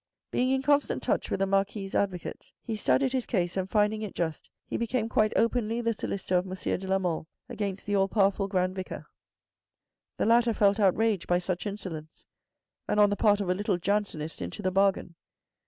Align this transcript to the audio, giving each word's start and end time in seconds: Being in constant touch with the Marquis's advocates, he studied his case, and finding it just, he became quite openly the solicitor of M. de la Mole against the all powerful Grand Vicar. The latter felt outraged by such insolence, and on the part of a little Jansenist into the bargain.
Being 0.31 0.49
in 0.49 0.63
constant 0.63 1.03
touch 1.03 1.29
with 1.29 1.41
the 1.41 1.45
Marquis's 1.45 1.93
advocates, 1.93 2.53
he 2.63 2.75
studied 2.75 3.13
his 3.13 3.27
case, 3.27 3.55
and 3.55 3.69
finding 3.69 4.01
it 4.01 4.15
just, 4.15 4.49
he 4.65 4.75
became 4.75 5.07
quite 5.07 5.31
openly 5.35 5.79
the 5.79 5.93
solicitor 5.93 6.37
of 6.37 6.47
M. 6.47 6.53
de 6.55 6.87
la 6.87 6.97
Mole 6.97 7.27
against 7.47 7.85
the 7.85 7.95
all 7.95 8.07
powerful 8.07 8.47
Grand 8.47 8.73
Vicar. 8.73 9.05
The 10.17 10.25
latter 10.25 10.55
felt 10.55 10.79
outraged 10.79 11.27
by 11.27 11.37
such 11.37 11.67
insolence, 11.67 12.25
and 12.87 12.99
on 12.99 13.11
the 13.11 13.15
part 13.15 13.41
of 13.41 13.49
a 13.51 13.53
little 13.53 13.77
Jansenist 13.77 14.41
into 14.41 14.63
the 14.63 14.71
bargain. 14.71 15.13